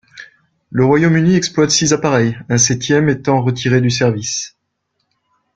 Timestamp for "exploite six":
1.35-1.93